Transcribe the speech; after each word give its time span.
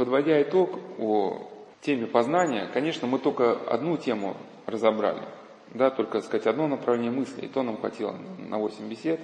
подводя 0.00 0.40
итог 0.40 0.78
о 0.98 1.46
теме 1.82 2.06
познания, 2.06 2.70
конечно, 2.72 3.06
мы 3.06 3.18
только 3.18 3.52
одну 3.52 3.98
тему 3.98 4.34
разобрали, 4.64 5.20
да, 5.74 5.90
только, 5.90 6.22
сказать, 6.22 6.46
одно 6.46 6.68
направление 6.68 7.10
мысли, 7.10 7.42
и 7.42 7.48
то 7.48 7.62
нам 7.62 7.76
хватило 7.76 8.16
на 8.38 8.56
8 8.56 8.88
бесед. 8.88 9.20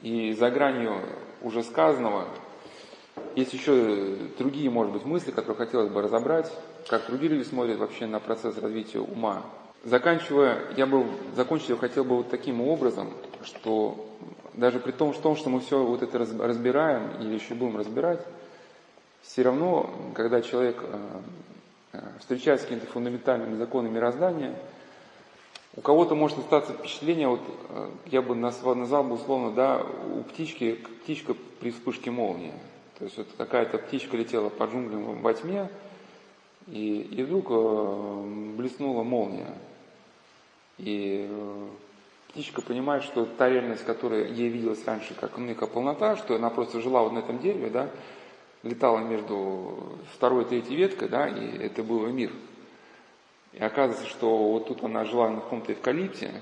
И 0.00 0.32
за 0.34 0.52
гранью 0.52 0.94
уже 1.42 1.64
сказанного 1.64 2.28
есть 3.34 3.52
еще 3.52 4.14
другие, 4.38 4.70
может 4.70 4.92
быть, 4.92 5.04
мысли, 5.04 5.32
которые 5.32 5.66
хотелось 5.66 5.90
бы 5.90 6.02
разобрать, 6.02 6.52
как 6.88 7.08
другие 7.08 7.32
люди 7.32 7.42
смотрят 7.42 7.78
вообще 7.78 8.06
на 8.06 8.20
процесс 8.20 8.56
развития 8.58 9.00
ума. 9.00 9.42
Заканчивая, 9.82 10.72
я 10.76 10.86
бы, 10.86 11.04
закончить 11.34 11.76
хотел 11.80 12.04
бы 12.04 12.18
вот 12.18 12.30
таким 12.30 12.60
образом, 12.60 13.08
что 13.42 14.06
даже 14.52 14.78
при 14.78 14.92
том, 14.92 15.14
что 15.14 15.48
мы 15.48 15.58
все 15.58 15.82
вот 15.84 16.04
это 16.04 16.16
разбираем 16.20 17.20
или 17.20 17.34
еще 17.34 17.54
будем 17.54 17.76
разбирать, 17.76 18.24
все 19.24 19.42
равно, 19.42 19.90
когда 20.14 20.42
человек 20.42 20.76
э, 20.82 21.20
э, 21.94 22.00
встречается 22.20 22.66
с 22.66 22.68
какими-то 22.68 22.90
фундаментальными 22.92 23.56
законами 23.56 23.94
мироздания, 23.94 24.54
у 25.76 25.80
кого-то 25.80 26.14
может 26.14 26.38
остаться 26.38 26.72
впечатление, 26.72 27.28
вот 27.28 27.40
э, 27.70 27.88
я 28.06 28.22
бы 28.22 28.34
назвал, 28.34 28.74
бы 28.74 29.14
условно, 29.14 29.50
да, 29.50 29.82
у 30.14 30.22
птички, 30.22 30.74
птичка 31.02 31.34
при 31.60 31.70
вспышке 31.70 32.10
молнии. 32.10 32.52
То 32.98 33.06
есть 33.06 33.16
вот 33.16 33.26
какая-то 33.36 33.78
птичка 33.78 34.16
летела 34.16 34.50
по 34.50 34.64
джунглям 34.64 35.20
во 35.20 35.34
тьме, 35.34 35.68
и, 36.66 37.00
и 37.00 37.22
вдруг 37.24 37.48
блеснула 38.56 39.02
молния. 39.02 39.52
И 40.78 41.28
птичка 42.28 42.62
понимает, 42.62 43.02
что 43.02 43.26
та 43.26 43.48
реальность, 43.48 43.84
которая 43.84 44.28
ей 44.28 44.48
виделась 44.48 44.84
раньше 44.86 45.14
как 45.14 45.36
некая 45.38 45.66
полнота, 45.66 46.16
что 46.16 46.36
она 46.36 46.50
просто 46.50 46.80
жила 46.80 47.02
вот 47.02 47.12
на 47.12 47.18
этом 47.18 47.38
дереве, 47.40 47.68
да, 47.68 47.90
летала 48.64 48.98
между 48.98 49.98
второй 50.14 50.44
и 50.44 50.46
третьей 50.46 50.76
веткой, 50.76 51.08
да, 51.08 51.28
и 51.28 51.58
это 51.58 51.82
был 51.82 52.06
мир. 52.06 52.32
И 53.52 53.62
оказывается, 53.62 54.08
что 54.08 54.36
вот 54.52 54.66
тут 54.66 54.82
она 54.82 55.04
жила 55.04 55.30
на 55.30 55.40
каком-то 55.40 55.72
эвкалипте, 55.72 56.32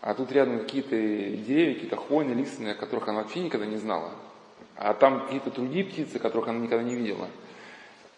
а 0.00 0.14
тут 0.14 0.32
рядом 0.32 0.58
какие-то 0.60 0.90
деревья, 0.90 1.74
какие-то 1.74 1.96
хвойные, 1.96 2.34
лиственные, 2.34 2.74
которых 2.74 3.08
она 3.08 3.22
вообще 3.22 3.40
никогда 3.40 3.66
не 3.66 3.76
знала. 3.76 4.10
А 4.76 4.94
там 4.94 5.26
какие-то 5.26 5.50
другие 5.52 5.84
птицы, 5.84 6.18
которых 6.18 6.48
она 6.48 6.58
никогда 6.58 6.82
не 6.82 6.96
видела. 6.96 7.28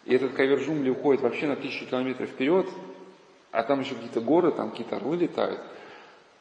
И 0.07 0.15
этот 0.15 0.33
ковер 0.33 0.61
джунгли 0.61 0.91
уходит 0.91 1.23
вообще 1.23 1.47
на 1.47 1.57
тысячу 1.57 1.87
километров 1.87 2.31
вперед, 2.31 2.67
а 3.51 3.63
там 3.63 3.81
еще 3.81 3.95
какие-то 3.95 4.21
горы, 4.21 4.53
там 4.53 4.71
какие-то 4.71 4.97
орлы 4.97 5.17
летают. 5.17 5.61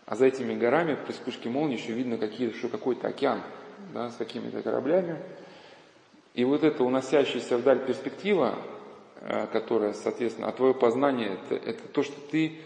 А 0.06 0.16
за 0.16 0.26
этими 0.26 0.54
горами 0.54 0.96
при 0.96 1.12
вспышке 1.12 1.50
молнии 1.50 1.78
еще 1.78 1.94
видно 1.94 2.18
какие, 2.18 2.54
еще 2.54 2.70
какой-то 2.70 3.08
океан 3.08 3.42
да, 3.94 4.10
с 4.10 4.16
какими-то 4.16 4.62
кораблями. 4.62 5.18
И 6.34 6.44
вот 6.46 6.64
эта 6.64 6.84
уносящаяся 6.84 7.58
вдаль 7.58 7.86
перспектива, 7.86 8.56
э, 9.22 9.48
которая, 9.48 9.94
соответственно, 9.94 10.48
а 10.48 10.52
твое 10.52 10.74
познание 10.74 11.38
это, 11.50 11.56
это 11.56 11.88
то, 11.88 12.04
что 12.04 12.20
ты 12.32 12.60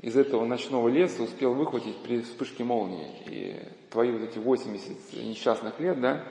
из 0.00 0.16
этого 0.16 0.46
ночного 0.46 0.88
леса 0.88 1.22
успел 1.22 1.52
выхватить 1.52 1.96
при 1.98 2.22
вспышке 2.22 2.64
молнии. 2.64 3.08
И 3.26 3.56
твои 3.90 4.10
вот 4.10 4.22
эти 4.22 4.38
80 4.38 5.12
несчастных 5.22 5.78
лет, 5.78 6.00
да, 6.00 6.24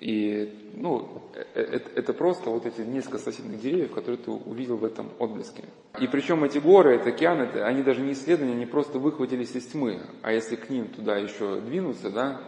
и, 0.00 0.54
ну, 0.74 1.22
это, 1.54 1.76
э, 1.76 1.80
это 1.94 2.12
просто 2.12 2.50
вот 2.50 2.66
эти 2.66 2.82
несколько 2.82 3.18
соседних 3.18 3.60
деревьев, 3.60 3.92
которые 3.92 4.18
ты 4.18 4.30
увидел 4.30 4.76
в 4.76 4.84
этом 4.84 5.10
отблеске. 5.18 5.64
И 5.98 6.06
причем 6.06 6.44
эти 6.44 6.58
горы, 6.58 6.96
это 6.96 7.08
океан, 7.08 7.40
это, 7.40 7.66
они 7.66 7.82
даже 7.82 8.02
не 8.02 8.12
исследования, 8.12 8.52
они 8.52 8.66
просто 8.66 8.98
выхватились 8.98 9.54
из 9.54 9.66
тьмы. 9.66 10.00
А 10.22 10.32
если 10.32 10.56
к 10.56 10.68
ним 10.68 10.88
туда 10.88 11.16
еще 11.16 11.60
двинуться, 11.60 12.10
да, 12.10 12.42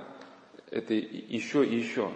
это 0.71 0.93
еще 0.93 1.65
и 1.65 1.77
еще. 1.77 2.11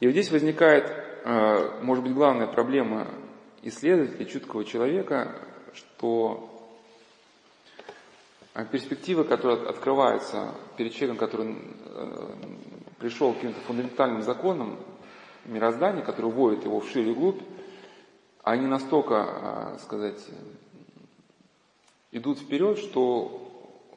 И 0.00 0.06
вот 0.06 0.12
здесь 0.12 0.30
возникает, 0.30 0.92
э, 1.24 1.80
может 1.82 2.04
быть, 2.04 2.14
главная 2.14 2.46
проблема 2.46 3.08
исследователя, 3.62 4.24
чуткого 4.26 4.64
человека, 4.64 5.34
что 5.74 6.54
перспектива, 8.70 9.24
которая 9.24 9.68
открывается 9.68 10.54
перед 10.76 10.92
человеком, 10.92 11.16
который 11.16 11.56
э, 11.84 12.28
пришел 12.98 13.32
к 13.32 13.36
каким-то 13.36 13.60
фундаментальным 13.62 14.22
законам 14.22 14.78
мироздания, 15.44 16.02
которые 16.02 16.32
вводят 16.32 16.64
его 16.64 16.80
в 16.80 16.88
шире 16.88 17.12
глубь, 17.12 17.40
они 18.44 18.66
настолько, 18.66 19.74
э, 19.74 19.78
сказать, 19.82 20.24
идут 22.12 22.38
вперед, 22.38 22.78
что 22.78 23.44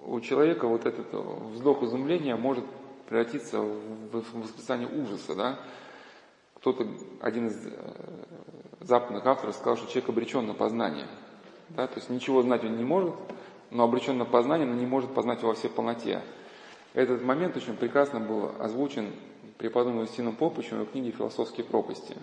у 0.03 0.19
человека 0.19 0.67
вот 0.67 0.85
этот 0.87 1.13
вздох 1.13 1.83
изумления 1.83 2.35
может 2.35 2.65
превратиться 3.07 3.59
в 3.59 4.09
восклицание 4.33 4.87
ужаса, 4.87 5.35
да, 5.35 5.59
кто-то, 6.61 6.87
один 7.21 7.47
из 7.47 7.65
э, 7.65 7.71
западных 8.81 9.25
авторов 9.25 9.55
сказал, 9.55 9.77
что 9.77 9.87
человек 9.87 10.09
обречен 10.09 10.45
на 10.45 10.53
познание. 10.53 11.07
Да? 11.69 11.87
То 11.87 11.95
есть 11.95 12.11
ничего 12.11 12.43
знать 12.43 12.63
он 12.63 12.77
не 12.77 12.83
может, 12.83 13.15
но 13.71 13.83
обречен 13.83 14.17
на 14.19 14.25
познание, 14.25 14.67
но 14.67 14.75
не 14.75 14.85
может 14.85 15.11
познать 15.11 15.39
его 15.39 15.49
во 15.49 15.55
всей 15.55 15.69
полноте. 15.69 16.21
Этот 16.93 17.23
момент 17.23 17.57
очень 17.57 17.75
прекрасно 17.75 18.19
был 18.19 18.51
озвучен 18.59 19.11
преподобным 19.57 20.03
Устином 20.03 20.35
Попычем 20.35 20.77
в 20.77 20.81
его 20.81 20.85
книге 20.85 21.11
«Философские 21.11 21.65
пропасти». 21.65 22.15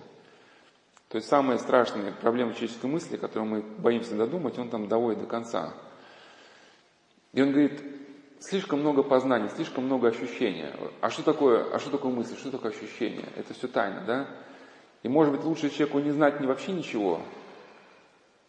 То 1.08 1.16
есть 1.16 1.28
самые 1.28 1.58
страшные 1.58 2.12
проблемы 2.12 2.52
человеческой 2.52 2.86
мысли, 2.86 3.16
которые 3.16 3.48
мы 3.48 3.62
боимся 3.62 4.14
додумать, 4.14 4.58
он 4.58 4.68
там 4.68 4.86
доводит 4.86 5.20
до 5.20 5.26
конца. 5.26 5.74
И 7.32 7.42
он 7.42 7.50
говорит, 7.50 7.82
слишком 8.40 8.80
много 8.80 9.02
познаний, 9.02 9.48
слишком 9.48 9.84
много 9.84 10.08
ощущения. 10.08 10.72
А 11.00 11.10
что 11.10 11.22
такое, 11.22 11.66
а 11.72 11.78
что 11.78 11.90
такое 11.90 12.12
мысль, 12.12 12.36
что 12.36 12.50
такое 12.50 12.72
ощущение? 12.72 13.28
Это 13.36 13.54
все 13.54 13.68
тайна, 13.68 14.02
да? 14.06 14.26
И 15.02 15.08
может 15.08 15.34
быть 15.34 15.44
лучше 15.44 15.70
человеку 15.70 16.00
не 16.00 16.10
знать 16.10 16.40
ни 16.40 16.46
вообще 16.46 16.72
ничего, 16.72 17.20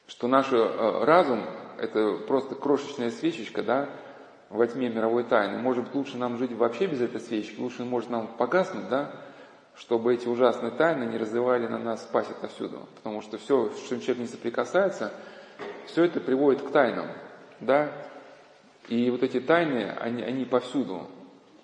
что 0.07 0.27
наш 0.27 0.51
э, 0.51 1.03
разум– 1.03 1.43
это 1.77 2.17
просто 2.27 2.55
крошечная 2.55 3.11
свечечка, 3.11 3.61
да, 3.61 3.89
во 4.49 4.65
тьме 4.65 4.89
мировой 4.89 5.23
тайны. 5.23 5.59
Может 5.59 5.85
быть 5.85 5.95
лучше 5.95 6.17
нам 6.17 6.37
жить 6.37 6.51
вообще 6.53 6.87
без 6.87 7.01
этой 7.01 7.21
свечки, 7.21 7.59
лучше 7.59 7.83
может 7.83 8.09
нам 8.09 8.27
погаснуть, 8.27 8.89
да, 8.89 9.11
чтобы 9.75 10.13
эти 10.13 10.27
ужасные 10.27 10.71
тайны 10.71 11.03
не 11.03 11.17
разливали 11.17 11.67
на 11.67 11.77
нас 11.77 12.01
спать 12.01 12.29
отовсюду. 12.29 12.87
Потому 12.95 13.21
что 13.21 13.37
все, 13.37 13.69
с 13.69 13.87
чем 13.87 14.01
человек 14.01 14.19
не 14.19 14.27
соприкасается, 14.27 15.13
все 15.85 16.03
это 16.03 16.19
приводит 16.19 16.63
к 16.63 16.71
тайнам, 16.71 17.07
да, 17.59 17.91
и 18.89 19.11
вот 19.11 19.21
эти 19.21 19.39
тайны, 19.39 19.91
они, 19.99 20.23
они 20.23 20.45
повсюду. 20.45 21.07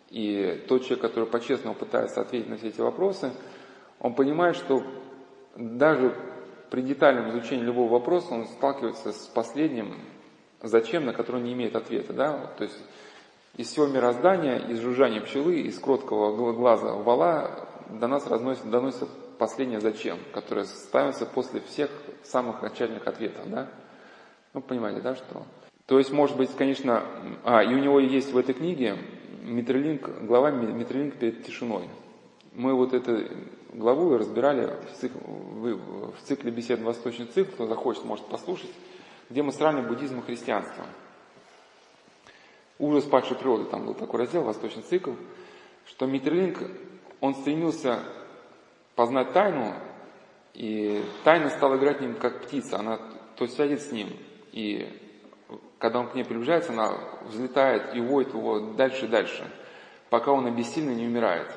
И 0.09 0.63
тот 0.67 0.83
человек, 0.83 1.01
который 1.01 1.27
по-честному 1.27 1.75
пытается 1.75 2.21
ответить 2.21 2.47
на 2.47 2.57
все 2.57 2.67
эти 2.67 2.81
вопросы, 2.81 3.31
он 3.99 4.13
понимает, 4.13 4.55
что 4.55 4.83
даже 5.55 6.15
при 6.69 6.81
детальном 6.81 7.31
изучении 7.31 7.63
любого 7.63 7.91
вопроса 7.91 8.35
он 8.35 8.45
сталкивается 8.45 9.11
с 9.11 9.27
последним 9.27 9.95
«зачем», 10.61 11.05
на 11.05 11.13
который 11.13 11.37
он 11.37 11.45
не 11.45 11.53
имеет 11.53 11.75
ответа. 11.75 12.13
Да? 12.13 12.53
То 12.57 12.65
есть 12.65 12.79
из 13.57 13.69
всего 13.69 13.87
мироздания, 13.87 14.57
из 14.59 14.79
жужжания 14.79 15.21
пчелы, 15.21 15.61
из 15.61 15.79
кроткого 15.79 16.53
глаза 16.53 16.93
вала 16.93 17.67
до 17.89 18.07
нас 18.07 18.27
разносит, 18.27 18.69
доносится 18.69 19.07
последнее 19.39 19.79
«зачем», 19.79 20.19
которое 20.31 20.65
ставится 20.65 21.25
после 21.25 21.59
всех 21.61 21.89
самых 22.23 22.61
начальных 22.61 23.07
ответов. 23.07 23.49
Да? 23.49 23.67
Ну, 24.53 24.61
понимаете, 24.61 25.01
да, 25.01 25.15
что 25.15 25.43
то 25.85 25.99
есть, 25.99 26.11
может 26.11 26.35
быть, 26.35 26.49
конечно, 26.55 27.03
а, 27.43 27.63
и 27.63 27.67
у 27.67 27.77
него 27.77 27.99
есть 27.99 28.31
в 28.31 28.37
этой 28.37 28.55
книге 28.55 28.97
Митрилинг, 29.43 30.23
глава 30.23 30.49
Митрилинг 30.49 31.15
перед 31.17 31.43
тишиной. 31.43 31.89
Мы 32.53 32.73
вот 32.73 32.93
эту 32.93 33.27
главу 33.71 34.17
разбирали 34.17 34.65
в, 34.65 34.99
цикл, 34.99 35.19
в 35.19 36.21
цикле 36.23 36.49
бесед 36.49 36.81
«Восточный 36.81 37.27
цикл», 37.27 37.51
кто 37.51 37.67
захочет, 37.67 38.03
может 38.03 38.25
послушать, 38.25 38.71
где 39.29 39.43
мы 39.43 39.51
сравниваем 39.51 39.89
буддизм 39.89 40.19
и 40.19 40.23
христианство. 40.23 40.85
Ужас 42.79 43.03
падшей 43.03 43.37
природы, 43.37 43.65
там 43.65 43.85
был 43.85 43.93
такой 43.93 44.21
раздел, 44.21 44.43
«Восточный 44.43 44.83
цикл», 44.83 45.11
что 45.85 46.07
Митрилинг, 46.07 46.57
он 47.21 47.35
стремился 47.35 47.99
познать 48.95 49.33
тайну, 49.33 49.75
и 50.55 51.03
тайна 51.23 51.49
стала 51.51 51.75
играть 51.75 52.01
ним 52.01 52.15
как 52.15 52.43
птица, 52.43 52.79
она 52.79 52.99
то 53.35 53.45
сядет 53.45 53.81
с 53.81 53.91
ним 53.91 54.09
и 54.51 54.87
когда 55.79 55.99
он 55.99 56.07
к 56.07 56.15
ней 56.15 56.23
приближается, 56.23 56.71
она 56.71 56.93
взлетает 57.23 57.95
и 57.95 57.99
уводит 57.99 58.33
его 58.33 58.59
дальше 58.59 59.05
и 59.05 59.09
дальше, 59.09 59.49
пока 60.09 60.31
он 60.31 60.45
обессильно 60.45 60.91
не 60.91 61.05
умирает. 61.05 61.47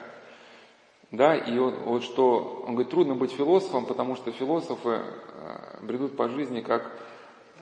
Да, 1.10 1.34
и 1.34 1.56
он, 1.56 1.74
вот 1.84 2.02
что, 2.02 2.64
он 2.66 2.74
говорит, 2.74 2.90
трудно 2.90 3.14
быть 3.14 3.32
философом, 3.32 3.86
потому 3.86 4.14
что 4.14 4.30
философы 4.30 4.90
э, 4.90 5.82
бредут 5.82 6.16
по 6.16 6.28
жизни 6.28 6.60
как 6.60 6.90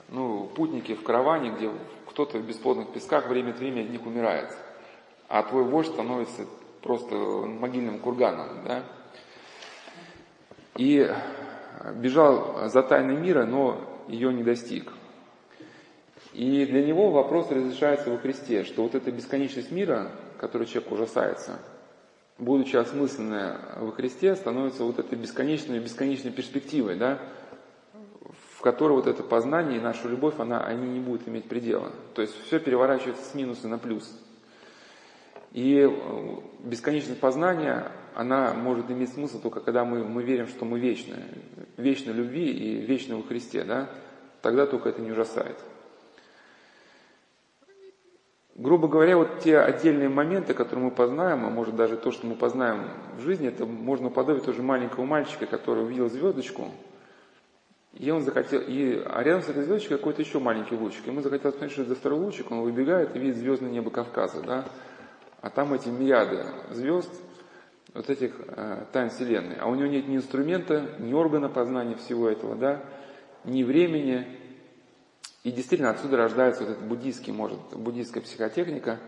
ну, 0.09 0.49
путники 0.53 0.95
в 0.95 1.03
караване, 1.03 1.51
где 1.51 1.71
кто-то 2.09 2.39
в 2.39 2.45
бесплодных 2.45 2.91
песках 2.91 3.27
время 3.27 3.51
от 3.51 3.59
времени 3.59 3.85
от 3.85 3.89
них 3.91 4.05
умирает, 4.05 4.53
а 5.29 5.43
твой 5.43 5.63
вождь 5.63 5.91
становится 5.91 6.45
просто 6.81 7.15
могильным 7.15 7.99
курганом. 7.99 8.63
Да? 8.65 8.83
И 10.75 11.09
бежал 11.95 12.69
за 12.69 12.83
тайной 12.83 13.15
мира, 13.15 13.45
но 13.45 13.77
ее 14.07 14.33
не 14.33 14.43
достиг. 14.43 14.91
И 16.37 16.67
для 16.67 16.85
него 16.85 17.09
вопрос 17.09 17.49
разрешается 17.49 18.11
во 18.11 18.19
Христе, 18.19 18.63
что 18.63 18.83
вот 18.83 18.93
эта 18.93 19.11
бесконечность 19.11 19.71
мира, 19.71 20.11
которой 20.37 20.67
человек 20.67 20.91
ужасается, 20.91 21.57
будучи 22.37 22.75
осмысленное 22.75 23.59
во 23.77 23.91
Христе, 23.91 24.35
становится 24.35 24.83
вот 24.83 24.99
этой 24.99 25.17
бесконечной, 25.17 25.79
бесконечной 25.79 26.31
перспективой, 26.31 26.95
да, 26.95 27.17
в 28.55 28.61
которой 28.61 28.91
вот 28.91 29.07
это 29.07 29.23
познание 29.23 29.79
и 29.79 29.81
наша 29.81 30.07
любовь, 30.07 30.35
она, 30.37 30.63
они 30.63 30.87
не 30.87 30.99
будут 30.99 31.27
иметь 31.27 31.45
предела. 31.49 31.91
То 32.13 32.21
есть 32.21 32.35
все 32.45 32.59
переворачивается 32.59 33.25
с 33.25 33.33
минуса 33.33 33.67
на 33.67 33.79
плюс. 33.79 34.07
И 35.53 35.89
э, 35.89 36.35
бесконечность 36.59 37.19
познания, 37.19 37.91
она 38.13 38.53
может 38.53 38.91
иметь 38.91 39.11
смысл 39.11 39.41
только 39.41 39.59
когда 39.59 39.85
мы, 39.85 40.03
мы 40.03 40.21
верим, 40.21 40.47
что 40.47 40.65
мы 40.65 40.79
вечны, 40.79 41.15
вечной 41.77 42.13
любви 42.13 42.51
и 42.51 42.75
вечны 42.75 43.15
во 43.15 43.23
Христе, 43.23 43.63
да? 43.63 43.89
Тогда 44.43 44.67
только 44.67 44.89
это 44.89 45.01
не 45.01 45.11
ужасает. 45.11 45.57
Грубо 48.57 48.87
говоря, 48.87 49.17
вот 49.17 49.39
те 49.39 49.59
отдельные 49.59 50.09
моменты, 50.09 50.55
которые 50.55 50.85
мы 50.85 50.91
познаем, 50.91 51.45
а 51.45 51.49
может 51.49 51.75
даже 51.75 51.95
то, 51.95 52.11
что 52.11 52.25
мы 52.25 52.33
познаем 52.33 52.89
в 53.15 53.21
жизни, 53.21 53.47
это 53.47 53.67
можно 53.67 54.07
уподобить 54.07 54.45
тоже 54.45 54.63
маленького 54.63 55.05
мальчика, 55.05 55.45
который 55.45 55.83
увидел 55.83 56.09
звездочку, 56.09 56.71
и 57.93 58.09
он 58.09 58.23
захотел, 58.23 58.59
и, 58.67 58.99
а 59.05 59.21
рядом 59.21 59.43
с 59.43 59.49
этой 59.49 59.63
звездочкой 59.63 59.97
какой-то 59.97 60.23
еще 60.23 60.39
маленький 60.39 60.75
лучик. 60.75 61.05
Ему 61.05 61.21
захотелось 61.21 61.53
посмотреть, 61.53 61.73
что 61.73 61.81
это 61.83 61.89
за 61.89 61.95
второй 61.95 62.19
лучик, 62.19 62.49
он 62.49 62.61
выбегает 62.61 63.15
и 63.15 63.19
видит 63.19 63.37
звездное 63.37 63.69
небо 63.69 63.91
Кавказа, 63.91 64.41
да? 64.41 64.65
А 65.41 65.51
там 65.51 65.73
эти 65.73 65.89
мириады 65.89 66.43
звезд, 66.71 67.11
вот 67.93 68.09
этих 68.09 68.33
э, 68.39 68.85
тайн 68.91 69.11
Вселенной. 69.11 69.57
А 69.59 69.67
у 69.67 69.75
него 69.75 69.87
нет 69.87 70.07
ни 70.07 70.15
инструмента, 70.15 70.83
ни 70.97 71.13
органа 71.13 71.49
познания 71.49 71.95
всего 71.95 72.27
этого, 72.27 72.55
да, 72.55 72.81
ни 73.43 73.63
времени. 73.63 74.25
И 75.43 75.51
действительно 75.51 75.91
отсюда 75.91 76.17
рождается 76.17 76.63
вот 76.63 76.71
эта 76.73 76.81
буддийский, 76.81 77.31
может, 77.31 77.59
буддийская 77.73 78.21
психотехника, 78.21 78.99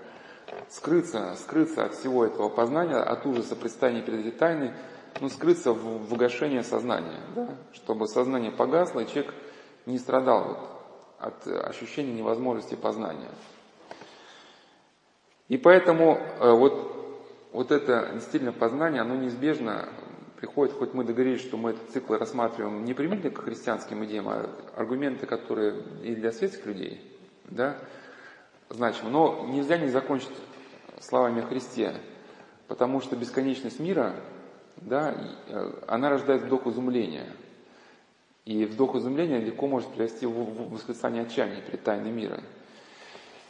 скрыться, 0.69 1.35
скрыться 1.35 1.85
от 1.85 1.95
всего 1.95 2.25
этого 2.25 2.49
познания, 2.49 2.95
от 2.95 3.25
ужаса 3.25 3.55
предстания 3.55 4.01
перед 4.01 4.21
этой 4.21 4.31
тайной, 4.31 4.73
ну, 5.19 5.29
скрыться 5.29 5.73
в, 5.73 6.07
в 6.07 6.63
сознания, 6.63 7.19
да, 7.35 7.49
чтобы 7.73 8.07
сознание 8.07 8.51
погасло, 8.51 9.01
и 9.01 9.07
человек 9.07 9.33
не 9.85 9.97
страдал 9.97 10.47
вот 10.47 10.79
от 11.19 11.47
ощущения 11.47 12.13
невозможности 12.13 12.75
познания. 12.75 13.29
И 15.49 15.57
поэтому 15.57 16.17
э, 16.39 16.51
вот, 16.51 17.25
вот 17.51 17.71
это 17.71 18.11
действительно 18.13 18.53
познание, 18.53 19.01
оно 19.01 19.15
неизбежно 19.15 19.89
приходит, 20.39 20.73
хоть 20.73 20.93
мы 20.93 21.03
договорились, 21.03 21.41
что 21.41 21.57
мы 21.57 21.71
этот 21.71 21.89
цикл 21.89 22.13
рассматриваем 22.13 22.85
не 22.85 22.93
применительно 22.93 23.33
к 23.33 23.43
христианским 23.43 24.05
идеям, 24.05 24.29
а 24.29 24.49
аргументы, 24.75 25.25
которые 25.25 25.83
и 26.01 26.15
для 26.15 26.31
светских 26.31 26.65
людей, 26.65 27.01
да, 27.49 27.77
значимы. 28.69 29.09
Но 29.09 29.47
нельзя 29.49 29.77
не 29.77 29.89
закончить 29.89 30.31
словами 31.01 31.41
о 31.41 31.45
Христе, 31.45 31.93
потому 32.67 33.01
что 33.01 33.17
бесконечность 33.17 33.81
мира, 33.81 34.15
да, 34.77 35.13
э, 35.47 35.73
она 35.87 36.09
рождает 36.09 36.43
вдох 36.43 36.67
изумления. 36.67 37.27
И 38.45 38.63
вдох 38.63 38.95
изумления 38.95 39.39
легко 39.39 39.67
может 39.67 39.89
привести 39.89 40.25
в 40.25 40.71
восклицание 40.71 41.23
отчаяния 41.23 41.61
перед 41.61 41.83
тайной 41.83 42.11
мира. 42.11 42.41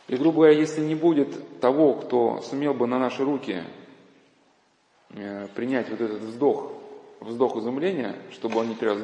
И, 0.07 0.17
грубо 0.17 0.37
говоря, 0.37 0.57
если 0.57 0.81
не 0.81 0.95
будет 0.95 1.59
того, 1.59 1.93
кто 1.93 2.41
сумел 2.41 2.73
бы 2.73 2.87
на 2.87 2.97
наши 2.97 3.23
руки 3.23 3.63
э, 5.11 5.47
принять 5.53 5.87
вот 5.91 6.01
этот 6.01 6.21
вздох, 6.21 6.78
вздох 7.19 7.57
изумления, 7.57 8.15
чтобы 8.31 8.59
он 8.59 8.69
не 8.69 8.75
перерос 8.75 9.01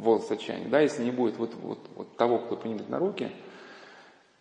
волос 0.00 0.30
отчаяния, 0.30 0.68
да, 0.68 0.80
если 0.80 1.04
не 1.04 1.10
будет 1.10 1.36
вот, 1.36 1.54
вот, 1.54 1.78
вот 1.94 2.16
того, 2.16 2.38
кто 2.38 2.56
примет 2.56 2.88
на 2.88 2.98
руки, 2.98 3.30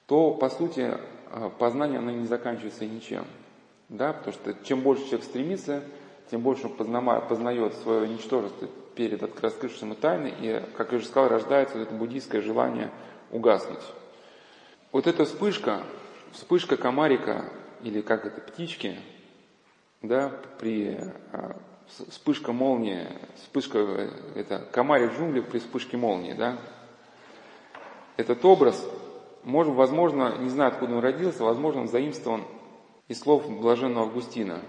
то, 0.06 0.32
по 0.32 0.50
сути, 0.50 0.94
э, 1.32 1.50
познание, 1.58 2.00
оно 2.00 2.12
не 2.12 2.28
заканчивается 2.28 2.86
ничем. 2.86 3.26
Да, 3.90 4.14
потому 4.14 4.34
что 4.34 4.54
чем 4.64 4.82
больше 4.82 5.06
человек 5.06 5.26
стремится, 5.26 5.84
тем 6.32 6.42
больше 6.42 6.68
он 6.68 7.22
познает 7.22 7.74
свое 7.76 8.08
ничтожество 8.08 8.68
перед 8.96 9.22
раскрывшимся 9.42 10.00
тайны, 10.00 10.34
и, 10.40 10.64
как 10.76 10.92
я 10.92 10.98
уже 10.98 11.08
сказал, 11.08 11.30
рождается 11.30 11.78
вот 11.78 11.88
это 11.88 11.96
буддийское 11.96 12.42
желание 12.42 12.90
угаснуть. 13.32 13.84
Вот 14.92 15.08
эта 15.08 15.26
вспышка, 15.26 15.84
вспышка 16.32 16.78
комарика, 16.78 17.52
или 17.84 18.02
как 18.02 18.26
это, 18.26 18.42
птички, 18.42 18.96
да, 20.02 20.32
при 20.60 20.98
а, 21.32 21.58
вспышка 22.10 22.52
молнии, 22.52 23.08
вспышка, 23.36 24.10
это 24.36 24.60
комарик 24.72 25.14
в 25.14 25.18
джунглях 25.18 25.46
при 25.46 25.60
вспышке 25.60 25.98
молнии, 25.98 26.34
да, 26.34 26.58
этот 28.18 28.44
образ, 28.46 28.84
может, 29.44 29.74
возможно, 29.74 30.38
не 30.40 30.50
знаю, 30.50 30.72
откуда 30.72 30.94
он 30.94 31.00
родился, 31.00 31.44
возможно, 31.44 31.82
он 31.82 31.88
заимствован 31.88 32.44
из 33.08 33.20
слов 33.20 33.50
блаженного 33.50 34.08
Августина. 34.08 34.62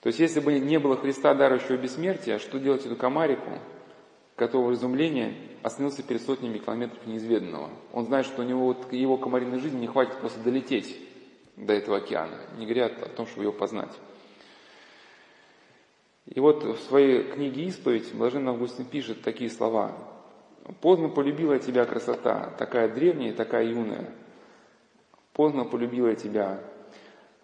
То 0.00 0.08
есть, 0.08 0.18
если 0.18 0.40
бы 0.40 0.58
не 0.58 0.78
было 0.78 0.96
Христа, 0.96 1.34
дарующего 1.34 1.76
бессмертия, 1.76 2.38
что 2.38 2.58
делать 2.58 2.86
эту 2.86 2.96
комарику, 2.96 3.58
которого 4.38 4.72
изумления 4.72 5.34
остановился 5.62 6.02
перед 6.04 6.22
сотнями 6.22 6.58
километров 6.58 7.04
неизведанного. 7.06 7.70
Он 7.92 8.06
знает, 8.06 8.24
что 8.24 8.42
у 8.42 8.44
него 8.44 8.66
вот 8.66 8.92
его 8.92 9.16
комариной 9.16 9.58
жизни 9.58 9.80
не 9.80 9.86
хватит 9.88 10.14
просто 10.18 10.38
долететь 10.40 10.96
до 11.56 11.72
этого 11.72 11.96
океана, 11.96 12.38
не 12.56 12.64
говоря 12.64 12.86
о 12.86 13.08
том, 13.08 13.26
чтобы 13.26 13.42
его 13.42 13.52
познать. 13.52 13.90
И 16.28 16.40
вот 16.40 16.62
в 16.62 16.78
своей 16.88 17.22
книге 17.22 17.64
«Исповедь» 17.64 18.14
Блаженный 18.14 18.52
Августин 18.52 18.84
пишет 18.84 19.22
такие 19.22 19.50
слова. 19.50 19.92
«Поздно 20.82 21.08
полюбила 21.08 21.58
тебя 21.58 21.86
красота, 21.86 22.52
такая 22.58 22.88
древняя 22.88 23.32
такая 23.32 23.64
юная. 23.64 24.10
Поздно 25.32 25.64
полюбила 25.64 26.14
тебя. 26.14 26.60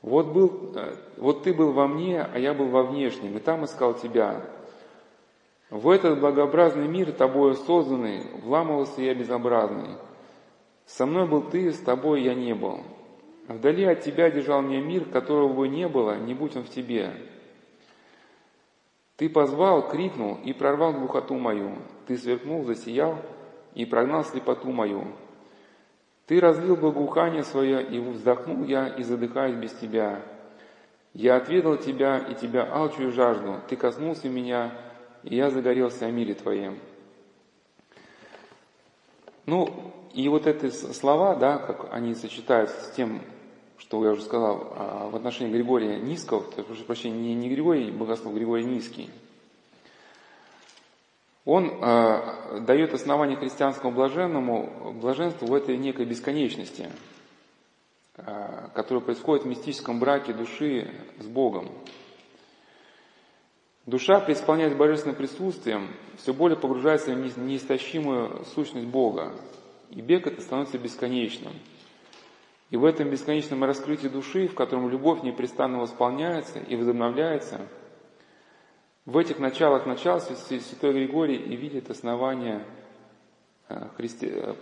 Вот, 0.02 0.26
был, 0.26 0.72
э, 0.74 0.96
вот 1.16 1.44
ты 1.44 1.54
был 1.54 1.72
во 1.72 1.88
мне, 1.88 2.20
а 2.20 2.38
я 2.38 2.52
был 2.52 2.66
во 2.66 2.82
внешнем, 2.82 3.38
и 3.38 3.40
там 3.40 3.64
искал 3.64 3.94
тебя. 3.94 4.42
В 5.70 5.88
этот 5.88 6.20
благообразный 6.20 6.86
мир, 6.86 7.10
тобою 7.12 7.54
созданный, 7.54 8.26
вламывался 8.42 9.00
я 9.00 9.14
безобразный. 9.14 9.96
Со 10.84 11.06
мной 11.06 11.26
был 11.26 11.40
ты, 11.40 11.72
с 11.72 11.78
тобой 11.78 12.22
я 12.22 12.34
не 12.34 12.54
был. 12.54 12.80
Вдали 13.48 13.84
от 13.84 14.02
тебя 14.02 14.30
держал 14.30 14.60
меня 14.60 14.82
мир, 14.82 15.06
которого 15.06 15.52
бы 15.52 15.68
не 15.68 15.88
было, 15.88 16.18
не 16.18 16.34
будь 16.34 16.54
он 16.54 16.64
в 16.64 16.68
тебе. 16.68 17.14
Ты 19.16 19.28
позвал, 19.28 19.88
крикнул 19.88 20.38
и 20.44 20.52
прорвал 20.52 20.92
глухоту 20.92 21.34
мою. 21.34 21.76
Ты 22.06 22.16
сверкнул, 22.16 22.64
засиял 22.64 23.18
и 23.74 23.84
прогнал 23.84 24.24
слепоту 24.24 24.72
мою. 24.72 25.06
Ты 26.26 26.40
разлил 26.40 26.76
благоухание 26.76 27.44
свое, 27.44 27.82
и 27.82 27.98
вздохнул 27.98 28.64
я, 28.64 28.88
и 28.88 29.02
задыхаюсь 29.02 29.56
без 29.56 29.72
тебя. 29.72 30.22
Я 31.12 31.36
отведал 31.36 31.76
тебя, 31.76 32.18
и 32.18 32.34
тебя 32.34 32.64
алчую 32.64 33.12
жажду. 33.12 33.60
Ты 33.68 33.76
коснулся 33.76 34.28
меня, 34.28 34.72
и 35.22 35.36
я 35.36 35.50
загорелся 35.50 36.06
о 36.06 36.10
мире 36.10 36.34
Твоем. 36.34 36.78
Ну, 39.46 39.92
и 40.14 40.28
вот 40.28 40.46
эти 40.46 40.70
слова, 40.70 41.34
да, 41.36 41.58
как 41.58 41.92
они 41.92 42.14
сочетаются 42.14 42.80
с 42.80 42.90
тем, 42.92 43.20
что 43.78 44.04
я 44.04 44.12
уже 44.12 44.22
сказал 44.22 44.72
а, 44.76 45.08
в 45.10 45.16
отношении 45.16 45.52
Григория 45.52 45.98
Низкого, 45.98 46.40
прошу 46.40 46.84
прощения, 46.84 47.18
не, 47.18 47.34
не 47.34 47.48
Григорий 47.48 47.90
Богослов, 47.90 48.34
Григорий 48.34 48.64
Низкий, 48.64 49.10
он 51.44 51.68
э, 51.68 52.60
дает 52.60 52.94
основание 52.94 53.36
христианскому 53.36 53.92
блаженному, 53.92 54.94
блаженству 54.94 55.46
в 55.46 55.52
этой 55.52 55.76
некой 55.76 56.06
бесконечности, 56.06 56.88
э, 58.16 58.68
которая 58.74 59.04
происходит 59.04 59.44
в 59.44 59.48
мистическом 59.48 60.00
браке 60.00 60.32
души 60.32 60.90
с 61.20 61.26
Богом. 61.26 61.70
Душа, 63.84 64.20
преисполняясь 64.20 64.72
божественным 64.74 65.16
присутствием, 65.16 65.90
все 66.16 66.32
более 66.32 66.56
погружается 66.56 67.12
в 67.12 67.38
неистощимую 67.38 68.46
сущность 68.54 68.86
Бога, 68.86 69.34
и 69.90 70.00
бег 70.00 70.26
это 70.26 70.40
становится 70.40 70.78
бесконечным. 70.78 71.52
И 72.74 72.76
в 72.76 72.84
этом 72.84 73.08
бесконечном 73.08 73.62
раскрытии 73.62 74.08
души, 74.08 74.48
в 74.48 74.56
котором 74.56 74.90
любовь 74.90 75.22
непрестанно 75.22 75.78
восполняется 75.78 76.58
и 76.58 76.74
возобновляется, 76.74 77.68
в 79.06 79.16
этих 79.16 79.38
началах 79.38 79.86
начал 79.86 80.20
святой 80.20 80.92
Григорий 80.92 81.36
и 81.36 81.54
видит 81.54 81.88
основание 81.88 82.66
э, 83.68 83.90
христи... 83.96 84.26
Э, 84.28 84.54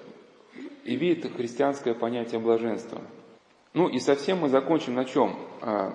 и 0.85 0.95
видит 0.95 1.35
христианское 1.35 1.95
понятие 1.95 2.39
блаженства. 2.39 3.01
Ну 3.73 3.89
и 3.89 3.99
совсем 3.99 4.41
мы 4.41 4.51
закончим 4.51 4.93
на 4.93 5.07
чем? 5.07 5.35
Э, 5.63 5.93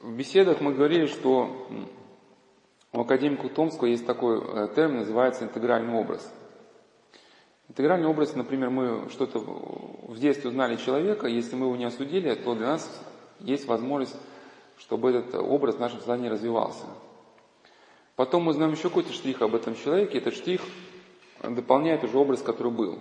в 0.00 0.16
беседах 0.16 0.62
мы 0.62 0.72
говорили, 0.72 1.04
что 1.04 1.68
у 2.94 3.00
академика 3.02 3.50
Томского 3.50 3.88
есть 3.88 4.06
такой 4.06 4.40
термин, 4.74 5.00
называется 5.00 5.44
интегральный 5.44 5.92
образ. 6.00 6.32
Интегральный 7.70 8.08
образ, 8.08 8.34
например, 8.34 8.68
мы 8.70 9.08
что-то 9.10 9.38
в 9.38 10.18
детстве 10.18 10.50
узнали 10.50 10.74
человека, 10.74 11.28
если 11.28 11.54
мы 11.54 11.66
его 11.66 11.76
не 11.76 11.84
осудили, 11.84 12.34
то 12.34 12.56
для 12.56 12.66
нас 12.66 13.00
есть 13.38 13.68
возможность, 13.68 14.16
чтобы 14.76 15.10
этот 15.10 15.36
образ 15.36 15.76
в 15.76 15.78
нашем 15.78 15.98
сознании 16.00 16.28
развивался. 16.28 16.84
Потом 18.16 18.42
мы 18.42 18.54
знаем 18.54 18.72
еще 18.72 18.88
какой-то 18.88 19.12
штрих 19.12 19.40
об 19.40 19.54
этом 19.54 19.76
человеке, 19.76 20.18
этот 20.18 20.34
штрих 20.34 20.62
дополняет 21.44 22.02
уже 22.02 22.18
образ, 22.18 22.42
который 22.42 22.72
был. 22.72 22.98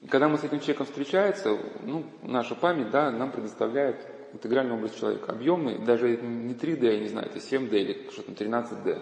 И 0.00 0.08
когда 0.08 0.28
мы 0.28 0.36
с 0.36 0.42
этим 0.42 0.58
человеком 0.58 0.86
встречаемся, 0.86 1.56
ну, 1.84 2.04
наша 2.22 2.56
память 2.56 2.90
да, 2.90 3.12
нам 3.12 3.30
предоставляет 3.30 4.04
интегральный 4.32 4.74
образ 4.74 4.92
человека. 4.96 5.30
Объемный, 5.30 5.78
даже 5.78 6.16
не 6.16 6.54
3D, 6.54 6.84
я 6.84 6.98
не 6.98 7.06
знаю, 7.06 7.28
это 7.28 7.38
7D 7.38 7.78
или 7.78 8.10
что-то 8.10 8.32
13D. 8.32 9.00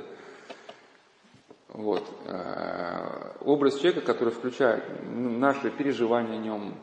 Вот. 1.69 2.05
Э, 2.25 3.33
образ 3.41 3.79
человека, 3.79 4.01
который 4.01 4.33
включает 4.33 4.85
наши 5.05 5.71
переживания 5.71 6.35
о 6.35 6.39
нем, 6.39 6.75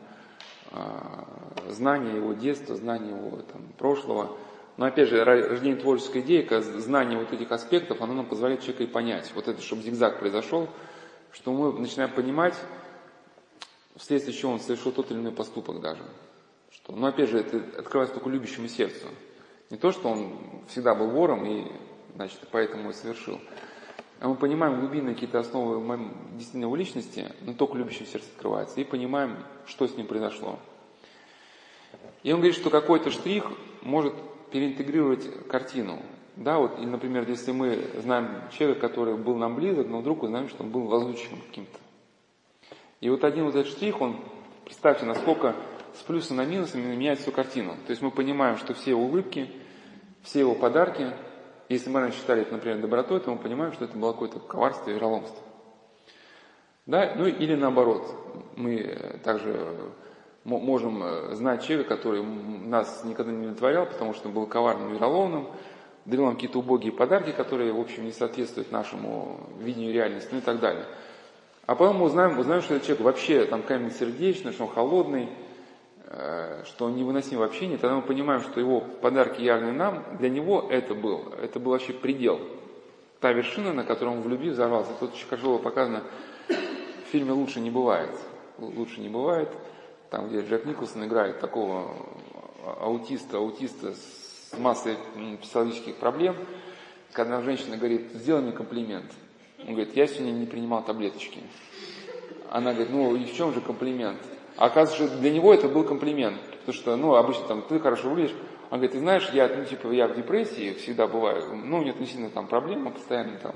э, 0.70 1.70
знание 1.70 2.16
его 2.16 2.32
детства, 2.34 2.76
знание 2.76 3.16
его 3.16 3.38
там, 3.52 3.62
прошлого. 3.78 4.36
Но 4.76 4.86
опять 4.86 5.08
же, 5.08 5.24
рождение 5.24 5.80
творческой 5.80 6.20
идеи, 6.20 6.46
знание 6.78 7.18
вот 7.18 7.32
этих 7.32 7.50
аспектов, 7.50 8.00
оно 8.00 8.12
нам 8.12 8.26
позволяет 8.26 8.60
человека 8.60 8.84
и 8.84 8.86
понять. 8.86 9.32
Вот 9.34 9.48
это, 9.48 9.60
чтобы 9.60 9.82
зигзаг 9.82 10.20
произошел, 10.20 10.68
что 11.32 11.52
мы 11.52 11.72
начинаем 11.78 12.12
понимать, 12.12 12.54
вследствие 13.96 14.36
чего 14.36 14.52
он 14.52 14.60
совершил 14.60 14.92
тот 14.92 15.10
или 15.10 15.18
иной 15.18 15.32
поступок 15.32 15.80
даже. 15.80 16.02
Что, 16.70 16.92
но 16.92 17.08
опять 17.08 17.30
же, 17.30 17.40
это 17.40 17.56
открывается 17.78 18.14
только 18.14 18.28
любящему 18.28 18.68
сердцу. 18.68 19.06
Не 19.70 19.78
то, 19.78 19.92
что 19.92 20.10
он 20.10 20.64
всегда 20.68 20.94
был 20.94 21.08
вором 21.08 21.44
и, 21.46 21.72
значит, 22.14 22.38
поэтому 22.52 22.90
и 22.90 22.92
совершил. 22.92 23.40
А 24.18 24.28
мы 24.28 24.34
понимаем 24.34 24.80
глубинные 24.80 25.14
какие-то 25.14 25.38
основы 25.38 25.82
действительно 26.32 26.64
его 26.64 26.76
личности, 26.76 27.26
но 27.42 27.52
только 27.52 27.76
любящее 27.76 28.06
сердце 28.06 28.26
открывается, 28.34 28.80
и 28.80 28.84
понимаем, 28.84 29.36
что 29.66 29.86
с 29.86 29.96
ним 29.96 30.06
произошло. 30.06 30.58
И 32.22 32.32
он 32.32 32.40
говорит, 32.40 32.56
что 32.56 32.70
какой-то 32.70 33.10
штрих 33.10 33.44
может 33.82 34.14
переинтегрировать 34.50 35.48
картину. 35.48 36.00
Да, 36.36 36.58
вот, 36.58 36.78
или, 36.78 36.86
например, 36.86 37.28
если 37.28 37.52
мы 37.52 37.78
знаем 38.02 38.28
человека, 38.56 38.80
который 38.88 39.16
был 39.16 39.36
нам 39.36 39.54
близок, 39.54 39.86
но 39.88 40.00
вдруг 40.00 40.22
узнаем, 40.22 40.48
что 40.48 40.62
он 40.62 40.70
был 40.70 40.86
лазутчиком 40.86 41.40
каким-то. 41.40 41.78
И 43.00 43.08
вот 43.10 43.24
один 43.24 43.44
вот 43.44 43.54
этот 43.54 43.72
штрих, 43.72 44.00
он, 44.00 44.18
представьте, 44.64 45.04
насколько 45.06 45.54
с 45.94 46.02
плюса 46.02 46.34
на 46.34 46.44
минус 46.44 46.74
меняет 46.74 47.20
всю 47.20 47.32
картину. 47.32 47.74
То 47.86 47.90
есть 47.90 48.02
мы 48.02 48.10
понимаем, 48.10 48.56
что 48.58 48.74
все 48.74 48.94
улыбки, 48.94 49.50
все 50.22 50.40
его 50.40 50.54
подарки, 50.54 51.12
если 51.68 51.90
мы 51.90 52.00
раньше 52.00 52.18
считали 52.18 52.42
это, 52.42 52.52
например, 52.52 52.78
добротой, 52.80 53.20
то 53.20 53.30
мы 53.30 53.38
понимаем, 53.38 53.72
что 53.72 53.84
это 53.84 53.96
было 53.96 54.12
какое-то 54.12 54.38
коварство 54.38 54.90
и 54.90 54.94
вероломство. 54.94 55.42
Да? 56.86 57.14
Ну 57.16 57.26
или 57.26 57.54
наоборот, 57.56 58.06
мы 58.54 59.18
также 59.24 59.92
можем 60.44 61.02
э, 61.02 61.34
знать 61.34 61.64
человека, 61.64 61.96
который 61.96 62.22
нас 62.22 63.02
никогда 63.04 63.32
не 63.32 63.38
удовлетворял, 63.38 63.86
потому 63.86 64.14
что 64.14 64.28
был 64.28 64.46
коварным 64.46 64.92
и 64.92 64.94
вероломным, 64.94 65.48
дарил 66.04 66.26
нам 66.26 66.34
какие-то 66.34 66.60
убогие 66.60 66.92
подарки, 66.92 67.32
которые, 67.32 67.72
в 67.72 67.80
общем, 67.80 68.04
не 68.04 68.12
соответствуют 68.12 68.70
нашему 68.70 69.40
видению 69.58 69.92
реальности, 69.92 70.28
ну 70.30 70.38
и 70.38 70.42
так 70.42 70.60
далее. 70.60 70.86
А 71.66 71.74
потом 71.74 71.96
мы 71.96 72.06
узнаем, 72.06 72.38
узнаем 72.38 72.62
что 72.62 72.74
этот 72.74 72.86
человек 72.86 73.04
вообще 73.04 73.44
там 73.46 73.64
камень 73.64 73.90
сердечный, 73.90 74.52
что 74.52 74.64
он 74.66 74.70
холодный, 74.70 75.24
э, 75.24 75.28
что 76.64 76.86
он 76.86 76.96
невыносим 76.96 77.38
в 77.38 77.42
общении, 77.42 77.76
тогда 77.76 77.96
мы 77.96 78.02
понимаем, 78.02 78.42
что 78.42 78.60
его 78.60 78.80
подарки 78.80 79.40
явные 79.40 79.72
нам, 79.72 80.04
для 80.18 80.30
него 80.30 80.66
это 80.70 80.94
был, 80.94 81.32
это 81.40 81.58
был 81.58 81.72
вообще 81.72 81.92
предел. 81.92 82.40
Та 83.20 83.32
вершина, 83.32 83.72
на 83.72 83.84
которую 83.84 84.18
он 84.18 84.22
в 84.22 84.28
любви 84.28 84.50
взорвался. 84.50 84.92
Тут 85.00 85.10
хорошо 85.28 85.58
показано 85.58 86.02
в 86.48 87.10
фильме 87.10 87.32
«Лучше 87.32 87.60
не 87.60 87.70
бывает». 87.70 88.10
«Лучше 88.58 89.00
не 89.00 89.08
бывает», 89.08 89.50
там, 90.10 90.28
где 90.28 90.40
Джек 90.40 90.64
Николсон 90.64 91.04
играет 91.04 91.40
такого 91.40 91.94
аутиста, 92.80 93.38
аутиста 93.38 93.92
с 93.92 94.56
массой 94.58 94.96
психологических 95.42 95.96
проблем, 95.96 96.36
когда 97.12 97.42
женщина 97.42 97.76
говорит, 97.76 98.12
сделай 98.14 98.42
мне 98.42 98.52
комплимент– 98.52 99.12
он 99.66 99.74
говорит, 99.74 99.96
я 99.96 100.06
сегодня 100.06 100.32
не 100.32 100.46
принимал 100.46 100.84
таблеточки. 100.84 101.40
Она 102.50 102.72
говорит, 102.72 102.92
ну 102.92 103.16
и 103.16 103.24
в 103.24 103.34
чем 103.34 103.52
же 103.52 103.60
комплимент? 103.60 104.20
А 104.56 104.66
оказывается, 104.66 105.18
для 105.18 105.30
него 105.30 105.52
это 105.52 105.68
был 105.68 105.84
комплимент. 105.84 106.40
Потому 106.60 106.74
что, 106.74 106.96
ну, 106.96 107.14
обычно 107.14 107.44
там, 107.46 107.62
ты 107.62 107.78
хорошо 107.78 108.10
выглядишь. 108.10 108.34
Он 108.70 108.78
говорит, 108.78 108.92
ты 108.92 108.98
знаешь, 108.98 109.28
я, 109.32 109.48
ну, 109.48 109.64
типа, 109.64 109.88
я 109.88 110.08
в 110.08 110.16
депрессии 110.16 110.72
всегда 110.74 111.06
бываю. 111.06 111.42
Ну, 111.54 111.78
у 111.78 111.80
него 111.82 111.90
относительно 111.90 112.30
там 112.30 112.46
проблема 112.46 112.90
постоянно 112.90 113.38
там, 113.38 113.54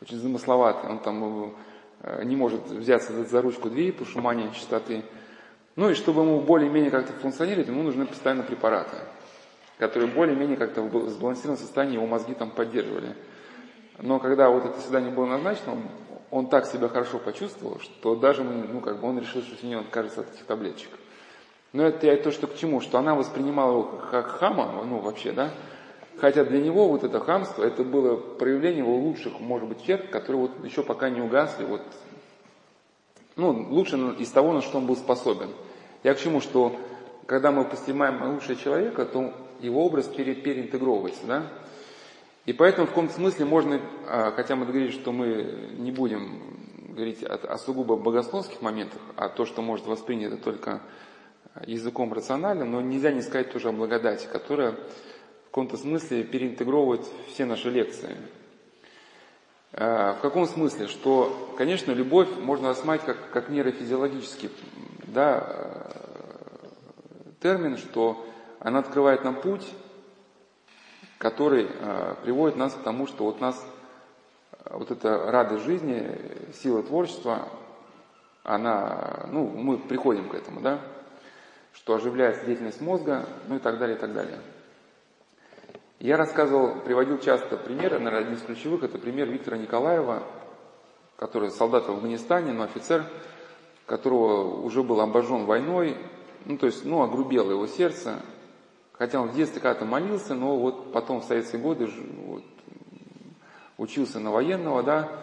очень 0.00 0.16
замысловатая. 0.16 0.90
Он 0.90 0.98
там 0.98 1.54
э, 2.00 2.24
не 2.24 2.36
может 2.36 2.66
взяться 2.68 3.12
за, 3.12 3.24
за 3.24 3.42
ручку 3.42 3.70
двери, 3.70 3.92
потому 3.92 4.10
что 4.10 4.20
мания 4.20 4.50
чистоты. 4.50 5.04
Ну, 5.76 5.90
и 5.90 5.94
чтобы 5.94 6.22
ему 6.22 6.40
более-менее 6.40 6.90
как-то 6.90 7.12
функционировать, 7.12 7.68
ему 7.68 7.82
нужны 7.82 8.06
постоянно 8.06 8.42
препараты, 8.42 8.96
которые 9.78 10.10
более-менее 10.10 10.56
как-то 10.56 10.82
в 10.82 11.08
сбалансированном 11.10 11.58
состоянии 11.58 11.94
его 11.94 12.06
мозги 12.06 12.34
там 12.34 12.50
поддерживали. 12.50 13.14
Но 13.98 14.18
когда 14.18 14.50
вот 14.50 14.64
это 14.64 14.80
свидание 14.80 15.12
было 15.12 15.26
назначено, 15.26 15.76
он, 16.34 16.48
так 16.48 16.66
себя 16.66 16.88
хорошо 16.88 17.18
почувствовал, 17.18 17.78
что 17.78 18.16
даже 18.16 18.42
ну, 18.42 18.80
как 18.80 19.00
бы 19.00 19.08
он 19.08 19.20
решил, 19.20 19.42
что 19.42 19.56
сегодня 19.56 19.78
он 19.78 19.84
откажется 19.84 20.22
от 20.22 20.34
этих 20.34 20.44
таблеточек. 20.44 20.90
Но 21.72 21.84
это 21.84 22.06
я 22.06 22.16
то, 22.16 22.32
что 22.32 22.46
к 22.46 22.56
чему, 22.56 22.80
что 22.80 22.98
она 22.98 23.14
воспринимала 23.14 23.70
его 23.72 23.82
как 24.10 24.26
хама, 24.26 24.84
ну 24.84 24.98
вообще, 24.98 25.32
да, 25.32 25.50
Хотя 26.18 26.44
для 26.44 26.60
него 26.60 26.88
вот 26.88 27.02
это 27.02 27.20
хамство, 27.20 27.64
это 27.64 27.82
было 27.82 28.16
проявление 28.16 28.84
его 28.84 28.96
лучших, 28.96 29.40
может 29.40 29.68
быть, 29.68 29.84
черт, 29.84 30.08
которые 30.10 30.42
вот 30.42 30.64
еще 30.64 30.82
пока 30.82 31.10
не 31.10 31.20
угасли, 31.20 31.64
вот, 31.64 31.82
ну, 33.36 33.50
лучше 33.70 33.96
из 34.18 34.30
того, 34.30 34.52
на 34.52 34.62
что 34.62 34.78
он 34.78 34.86
был 34.86 34.96
способен. 34.96 35.50
Я 36.04 36.14
к 36.14 36.20
чему, 36.20 36.40
что 36.40 36.76
когда 37.26 37.50
мы 37.50 37.64
постигаем 37.64 38.32
лучшего 38.32 38.54
человека, 38.54 39.04
то 39.06 39.32
его 39.60 39.84
образ 39.84 40.06
пере, 40.06 40.34
переинтегровывается, 40.34 41.26
да? 41.26 41.42
И 42.46 42.52
поэтому 42.52 42.86
в 42.86 42.90
каком-то 42.90 43.14
смысле 43.14 43.46
можно, 43.46 43.80
а, 44.06 44.32
хотя 44.32 44.54
мы 44.54 44.66
договорились, 44.66 44.94
что 44.94 45.12
мы 45.12 45.70
не 45.78 45.90
будем 45.90 46.42
говорить 46.88 47.22
о, 47.24 47.34
о 47.34 47.58
сугубо 47.58 47.96
богословских 47.96 48.60
моментах, 48.60 49.00
а 49.16 49.28
то, 49.28 49.46
что 49.46 49.62
может 49.62 49.86
воспринято 49.86 50.36
только 50.36 50.82
языком 51.66 52.12
рациональным, 52.12 52.70
но 52.70 52.80
нельзя 52.80 53.12
не 53.12 53.22
сказать 53.22 53.52
тоже 53.52 53.68
о 53.68 53.72
благодати, 53.72 54.28
которая 54.30 54.72
в 54.72 55.46
каком-то 55.46 55.76
смысле 55.76 56.24
переинтегровывает 56.24 57.02
все 57.28 57.44
наши 57.44 57.70
лекции. 57.70 58.16
А, 59.72 60.14
в 60.14 60.20
каком 60.20 60.46
смысле? 60.46 60.86
Что, 60.86 61.54
конечно, 61.56 61.92
любовь 61.92 62.28
можно 62.40 62.68
рассматривать 62.68 63.16
как, 63.16 63.30
как 63.30 63.48
нейрофизиологический 63.48 64.50
да, 65.06 65.46
э, 65.46 65.90
термин, 67.40 67.78
что 67.78 68.26
она 68.58 68.80
открывает 68.80 69.24
нам 69.24 69.40
путь 69.40 69.66
который 71.18 71.68
э, 71.68 72.14
приводит 72.22 72.56
нас 72.56 72.74
к 72.74 72.82
тому, 72.82 73.06
что 73.06 73.24
вот 73.24 73.40
нас, 73.40 73.64
э, 74.52 74.76
вот 74.76 74.90
эта 74.90 75.30
радость 75.30 75.64
жизни, 75.64 76.18
сила 76.52 76.82
творчества, 76.82 77.48
она, 78.42 79.26
ну, 79.30 79.48
мы 79.48 79.78
приходим 79.78 80.28
к 80.28 80.34
этому, 80.34 80.60
да, 80.60 80.80
что 81.72 81.94
оживляет 81.94 82.44
деятельность 82.44 82.80
мозга, 82.80 83.26
ну 83.48 83.56
и 83.56 83.58
так 83.58 83.78
далее, 83.78 83.96
и 83.96 84.00
так 84.00 84.12
далее. 84.12 84.38
Я 85.98 86.16
рассказывал, 86.16 86.80
приводил 86.80 87.18
часто 87.18 87.56
примеры, 87.56 87.98
наверное, 87.98 88.26
один 88.26 88.34
из 88.34 88.42
ключевых, 88.42 88.82
это 88.82 88.98
пример 88.98 89.28
Виктора 89.28 89.56
Николаева, 89.56 90.22
который 91.16 91.50
солдат 91.50 91.86
в 91.86 91.90
Афганистане, 91.90 92.52
но 92.52 92.64
офицер, 92.64 93.04
которого 93.86 94.60
уже 94.62 94.82
был 94.82 95.00
обожжен 95.00 95.46
войной, 95.46 95.96
ну, 96.44 96.58
то 96.58 96.66
есть, 96.66 96.84
ну, 96.84 97.02
огрубело 97.02 97.50
его 97.50 97.66
сердце, 97.66 98.20
Хотя 98.94 99.20
он 99.20 99.28
в 99.28 99.34
детстве 99.34 99.60
когда-то 99.60 99.84
молился, 99.84 100.34
но 100.34 100.56
вот 100.56 100.92
потом 100.92 101.20
в 101.20 101.24
советские 101.24 101.60
годы 101.60 101.90
вот, 102.26 102.44
учился 103.76 104.20
на 104.20 104.30
военного, 104.30 104.84
да, 104.84 105.20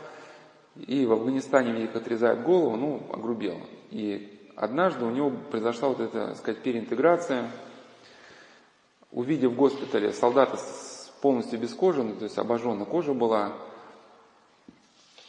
и 0.75 1.05
в 1.05 1.13
Афганистане 1.13 1.71
мне 1.71 1.85
отрезают 1.85 2.41
голову, 2.41 2.75
ну, 2.75 3.01
огрубел. 3.13 3.57
И 3.89 4.49
однажды 4.57 5.05
у 5.05 5.09
него 5.09 5.31
произошла 5.51 5.89
вот 5.89 6.01
эта, 6.01 6.27
так 6.27 6.37
сказать, 6.37 6.61
переинтеграция. 6.61 7.49
Увидев 9.11 9.51
в 9.51 9.55
госпитале 9.55 10.11
солдата 10.13 10.57
полностью 11.21 11.59
без 11.59 11.73
кожи, 11.73 12.03
ну, 12.03 12.15
то 12.15 12.25
есть 12.25 12.37
обожженная 12.37 12.85
кожа 12.85 13.13
была, 13.13 13.53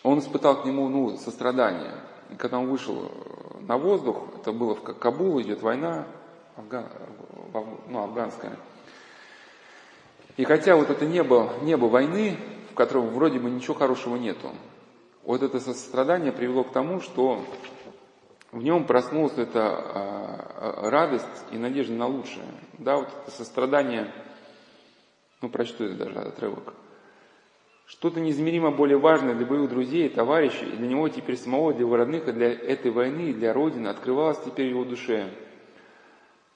он 0.03 0.19
испытал 0.19 0.63
к 0.63 0.65
нему 0.65 0.89
ну, 0.89 1.17
сострадание. 1.17 1.95
И 2.31 2.35
когда 2.35 2.59
он 2.59 2.69
вышел 2.69 3.11
на 3.61 3.79
воздух, 3.79 4.17
это 4.41 4.53
было 4.53 4.75
в 4.75 4.83
Кабул, 4.83 5.41
идет 5.41 5.63
война, 5.63 6.07
Афган, 6.57 6.87
ну, 7.89 8.03
афганская. 8.03 8.57
И 10.37 10.45
хотя 10.45 10.77
вот 10.77 10.91
это 10.91 11.05
небо, 11.05 11.53
небо 11.63 11.87
войны, 11.87 12.37
в 12.71 12.75
котором 12.75 13.09
вроде 13.11 13.39
бы 13.39 13.51
ничего 13.51 13.75
хорошего 13.75 14.17
нету, 14.17 14.51
вот 15.25 15.43
это 15.43 15.61
сострадание 15.61 16.33
привело 16.33 16.65
к 16.65 16.73
тому, 16.73 17.01
что 17.01 17.45
в 18.51 18.63
нем 18.63 18.85
проснулась 18.87 19.37
эта 19.37 19.61
а, 19.63 20.91
радость 20.91 21.27
и 21.53 21.59
надежда 21.59 21.95
на 21.95 22.07
лучшее. 22.07 22.47
Да, 22.79 22.97
вот 22.97 23.09
это 23.09 23.31
сострадание, 23.31 24.13
ну, 25.43 25.49
прочту 25.49 25.85
это 25.85 26.07
даже 26.07 26.19
отрывок. 26.19 26.75
Что-то 27.87 28.21
неизмеримо 28.21 28.71
более 28.71 28.97
важное 28.97 29.35
для 29.35 29.45
боевых 29.45 29.69
друзей, 29.69 30.09
товарищей, 30.09 30.65
и 30.65 30.77
для 30.77 30.89
него 30.89 31.09
теперь 31.11 31.37
самого, 31.37 31.73
для 31.73 31.83
его 31.83 31.97
родных, 31.97 32.27
и 32.27 32.33
для 32.33 32.51
этой 32.51 32.91
войны, 32.91 33.31
и 33.31 33.35
для 33.35 33.53
Родины 33.53 33.89
открывалось 33.89 34.39
теперь 34.45 34.69
в 34.69 34.71
его 34.71 34.85
душе– 34.85 35.29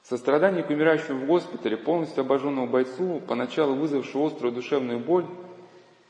Сострадание 0.09 0.63
к 0.63 0.71
умирающему 0.71 1.25
в 1.25 1.27
госпитале, 1.27 1.77
полностью 1.77 2.21
обожженному 2.21 2.69
бойцу, 2.69 3.21
поначалу 3.27 3.75
вызвавшему 3.75 4.27
острую 4.27 4.53
душевную 4.53 5.01
боль, 5.01 5.27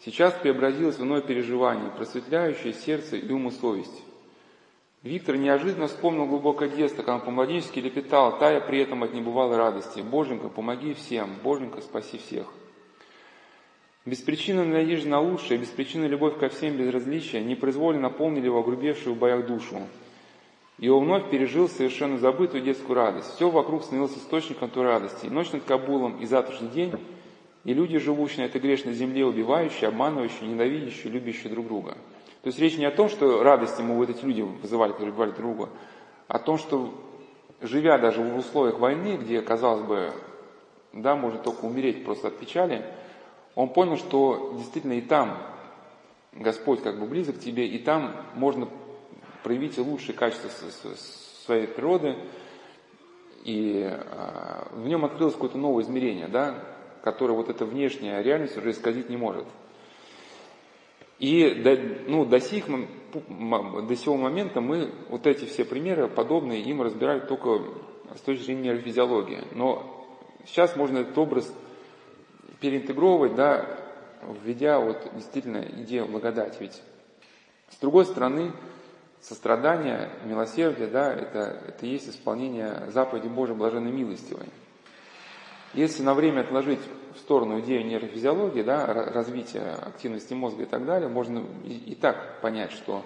сейчас 0.05 0.35
преобразилось 0.35 0.99
в 0.99 1.03
иное 1.03 1.23
переживание, 1.23 1.91
просветляющее 1.91 2.75
сердце 2.75 3.17
и 3.17 3.33
ум 3.33 3.49
и 3.49 3.51
совесть. 3.53 4.03
Виктор 5.03 5.37
неожиданно 5.37 5.87
вспомнил 5.87 6.27
глубокое 6.27 6.69
детство, 6.69 6.99
когда 6.99 7.15
он 7.15 7.21
по-младенчески 7.23 7.79
лепетал, 7.79 8.39
тая 8.39 8.61
при 8.61 8.81
этом 8.81 9.03
от 9.03 9.15
небывалой 9.15 9.57
радости. 9.57 10.01
«Боженька, 10.01 10.51
помоги 10.51 10.93
всем! 10.93 11.31
Боженька, 11.43 11.81
спаси 11.81 12.19
всех!» 12.19 12.49
Беспричинная 14.05 14.67
надежда 14.67 15.09
на 15.09 15.21
лучшее, 15.21 15.59
беспричинная 15.59 16.09
любовь 16.09 16.39
ко 16.39 16.51
всем 16.51 16.77
без 16.77 16.93
различия 16.93 17.43
непроизвольно 17.43 18.03
наполнили 18.03 18.45
его 18.45 18.59
огрубевшую 18.59 19.15
в 19.15 19.19
боях 19.19 19.47
душу. 19.47 19.81
И 20.79 20.89
он 20.89 21.05
вновь 21.05 21.31
пережил 21.31 21.69
совершенно 21.69 22.19
забытую 22.19 22.63
детскую 22.63 22.97
радость. 22.97 23.35
Все 23.35 23.49
вокруг 23.49 23.83
становилось 23.83 24.17
источником 24.17 24.71
той 24.71 24.85
радости. 24.85 25.27
И 25.27 25.31
ночь 25.31 25.53
над 25.53 25.65
Кабулом, 25.65 26.19
и 26.21 26.27
завтрашний 26.27 26.69
день, 26.69 26.93
и 27.65 27.73
люди, 27.73 27.99
живущие 27.99 28.45
на 28.45 28.51
этой 28.51 28.61
грешной 28.61 28.95
земле, 28.95 29.25
убивающие, 29.25 29.89
обманывающие, 29.89 30.49
ненавидящие, 30.49 31.13
любящие 31.13 31.51
друг 31.51 31.67
друга– 31.67 31.97
то 32.47 32.49
есть 32.49 32.61
речь 32.61 32.79
не 32.79 32.85
о 32.85 32.93
том, 32.93 33.09
что 33.09 33.43
радость 33.43 33.77
ему 33.81 33.97
вот 33.97 34.09
эти 34.09 34.25
люди 34.25 34.41
вызывали, 34.41 34.93
которые 34.93 35.13
убивали 35.13 35.33
друга, 35.33 35.69
а 36.29 36.37
о 36.37 36.39
том, 36.39 36.59
что 36.59 36.95
живя 37.61 37.99
даже 37.99 38.21
в 38.21 38.37
условиях 38.37 38.79
войны, 38.79 39.17
где, 39.17 39.43
казалось 39.43 39.83
бы, 39.83 40.13
да, 40.93 41.17
можно 41.17 41.41
только 41.41 41.65
умереть 41.65 42.05
просто 42.05 42.29
от 42.29 42.39
печали, 42.39 42.85
он 43.57 43.71
понял, 43.71 43.97
что 43.97 44.55
действительно 44.59 44.93
и 44.93 45.01
там 45.01 45.37
Господь 46.35 46.85
как 46.85 47.01
бы 47.01 47.07
близок 47.07 47.35
к 47.35 47.41
тебе, 47.41 47.67
и 47.67 47.79
там 47.79 48.15
можно 48.37 48.69
проявить 49.47 49.79
и 49.79 49.81
лучшие 49.81 50.13
качества 50.17 50.51
своей 51.45 51.69
природы, 51.69 52.17
и 53.45 53.89
а, 53.89 54.67
в 54.73 54.89
нем 54.89 55.05
открылось 55.05 55.35
какое-то 55.35 55.57
новое 55.57 55.85
измерение, 55.85 56.27
да, 56.27 56.65
которое 57.05 57.35
вот 57.35 57.49
эта 57.49 57.65
внешняя 57.65 58.21
реальность 58.23 58.57
уже 58.57 58.73
исказить 58.73 59.09
не 59.09 59.17
может. 59.17 59.47
И 61.21 61.49
до, 61.63 61.79
ну, 62.09 62.25
до, 62.25 62.41
сих, 62.41 62.65
до 62.67 63.95
сего 63.95 64.17
момента 64.17 64.61
мы 64.61 64.91
вот 65.11 65.29
эти 65.29 65.45
все 65.45 65.65
примеры 65.65 66.09
подобные 66.09 66.63
им 66.63 66.83
разбирали 66.83 67.21
только 67.21 67.63
с 68.17 68.21
точки 68.23 68.43
зрения 68.43 68.63
нейрофизиологии. 68.63 69.45
Но 69.53 70.09
сейчас 70.45 70.75
можно 70.75 70.99
этот 70.99 71.17
образ 71.17 71.55
переинтегровывать, 72.59 73.37
да, 73.37 73.65
введя 74.43 74.81
вот 74.81 75.09
действительно 75.15 75.65
идею 75.83 76.07
благодати. 76.07 76.57
Ведь 76.59 76.83
с 77.71 77.77
другой 77.77 78.07
стороны, 78.07 78.51
сострадание, 79.21 80.11
милосердие, 80.25 80.89
да, 80.89 81.13
это, 81.13 81.61
это 81.69 81.87
есть 81.87 82.09
исполнение 82.09 82.91
заповеди 82.91 83.29
Божьей 83.29 83.57
блаженной 83.57 83.93
милостивой. 83.93 84.49
Если 85.75 86.03
на 86.03 86.15
время 86.15 86.41
отложить 86.43 86.81
в 87.15 87.19
сторону 87.19 87.61
идею 87.61 87.85
нейрофизиологии, 87.87 88.63
да, 88.63 88.87
развития 88.87 89.73
активности 89.73 90.33
мозга 90.33 90.63
и 90.63 90.67
так 90.67 90.87
далее, 90.87 91.09
можно 91.09 91.45
и, 91.65 91.93
и 91.93 91.95
так 91.95 92.41
понять, 92.41 92.73
что 92.73 93.05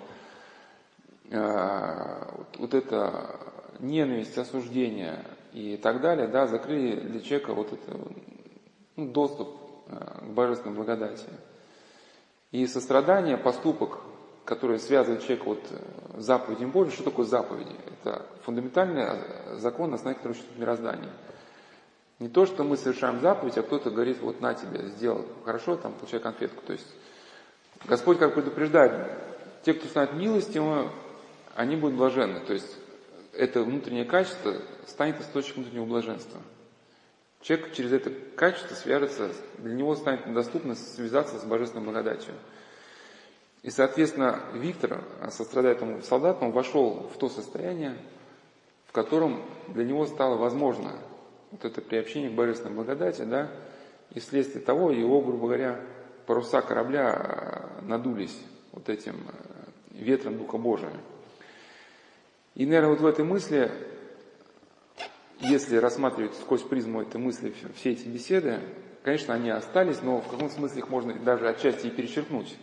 э, 1.30 2.24
вот, 2.36 2.58
вот 2.58 2.74
это 2.74 3.40
ненависть, 3.80 4.36
осуждение 4.36 5.24
и 5.52 5.76
так 5.76 6.00
далее, 6.00 6.28
да, 6.28 6.46
закрыли 6.46 7.00
для 7.00 7.20
человека 7.20 7.54
вот 7.54 7.72
это, 7.72 7.98
ну, 8.96 9.06
доступ 9.10 9.56
э, 9.88 9.96
к 10.20 10.26
божественной 10.26 10.76
благодати. 10.76 11.26
И 12.52 12.66
сострадание, 12.66 13.36
поступок, 13.36 13.99
который 14.50 14.78
связывает 14.78 15.22
человека 15.22 15.44
вот 15.44 15.62
с 16.18 16.22
заповедью 16.22 16.68
Божьей, 16.68 16.92
что 16.92 17.04
такое 17.04 17.24
заповеди? 17.24 17.74
Это 18.02 18.26
фундаментальный 18.42 19.56
закон, 19.56 19.90
на 19.90 19.96
основе 19.96 20.16
которого 20.16 20.34
существует 20.34 20.60
мироздание– 20.60 21.12
не 22.20 22.28
то, 22.28 22.44
что 22.44 22.64
мы 22.64 22.76
совершаем 22.76 23.20
заповедь, 23.20 23.56
а 23.56 23.62
кто-то 23.62 23.90
говорит, 23.90 24.20
вот 24.20 24.42
на 24.42 24.52
тебе, 24.52 24.88
сделал 24.88 25.26
хорошо, 25.44 25.76
там, 25.76 25.94
получай 25.94 26.20
конфетку. 26.20 26.62
То 26.66 26.74
есть 26.74 26.86
Господь 27.86 28.18
как 28.18 28.34
предупреждает, 28.34 29.10
те, 29.64 29.72
кто 29.72 29.88
станет 29.88 30.12
милостивым, 30.12 30.90
они 31.54 31.76
будут 31.76 31.96
блаженны. 31.96 32.40
То 32.40 32.52
есть 32.52 32.76
это 33.32 33.62
внутреннее 33.62 34.04
качество 34.04 34.54
станет 34.86 35.18
источником 35.20 35.62
внутреннего 35.62 35.86
блаженства. 35.86 36.40
Человек 37.40 37.72
через 37.72 37.92
это 37.92 38.10
качество 38.36 38.74
свяжется, 38.74 39.30
для 39.56 39.74
него 39.74 39.96
станет 39.96 40.30
доступно 40.30 40.74
связаться 40.74 41.38
с 41.38 41.44
божественной 41.44 41.86
благодатью. 41.86 42.34
И, 43.62 43.70
соответственно, 43.70 44.40
Виктор, 44.54 45.02
сострадая 45.30 45.72
этому 45.72 46.02
солдату, 46.02 46.46
он 46.46 46.52
вошел 46.52 47.10
в 47.14 47.18
то 47.18 47.28
состояние, 47.28 47.96
в 48.86 48.92
котором 48.92 49.42
для 49.68 49.84
него 49.84 50.06
стало 50.06 50.36
возможно 50.36 50.92
вот 51.50 51.64
это 51.64 51.82
приобщение 51.82 52.30
к 52.30 52.34
божественной 52.34 52.74
благодати, 52.74 53.22
да, 53.22 53.50
и 54.14 54.20
вследствие 54.20 54.64
того 54.64 54.90
его, 54.90 55.20
грубо 55.20 55.46
говоря, 55.46 55.80
паруса 56.26 56.62
корабля 56.62 57.70
э, 57.82 57.84
надулись 57.86 58.36
вот 58.72 58.88
этим 58.88 59.16
э, 59.28 60.00
ветром 60.00 60.38
Духа 60.38 60.58
Божия. 60.58 60.92
И, 62.54 62.64
наверное, 62.64 62.90
вот 62.90 63.00
в 63.00 63.06
этой 63.06 63.24
мысли, 63.24 63.70
если 65.40 65.76
рассматривать 65.76 66.34
сквозь 66.34 66.62
призму 66.62 67.02
этой 67.02 67.20
мысли 67.20 67.54
все 67.76 67.92
эти 67.92 68.08
беседы, 68.08 68.60
конечно, 69.02 69.34
они 69.34 69.50
остались, 69.50 70.02
но 70.02 70.20
в 70.20 70.28
каком 70.28 70.50
смысле 70.50 70.78
их 70.78 70.88
можно 70.88 71.14
даже 71.14 71.48
отчасти 71.48 71.86
и 71.86 71.90
перечеркнуть. 71.90 72.56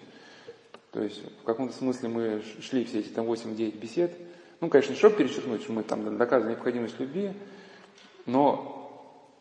То 0.97 1.03
есть 1.03 1.21
в 1.41 1.43
каком-то 1.43 1.75
смысле 1.75 2.09
мы 2.09 2.41
шли 2.59 2.83
все 2.83 3.01
эти 3.01 3.09
там 3.09 3.27
8-9 3.27 3.77
бесед. 3.77 4.11
Ну, 4.61 4.69
конечно, 4.69 4.93
не 4.93 4.97
чтобы 4.97 5.17
перечеркнуть, 5.17 5.61
что 5.61 5.71
мы 5.71 5.83
там 5.83 6.17
доказываем 6.17 6.55
необходимость 6.55 6.99
любви, 6.99 7.33
но 8.25 8.73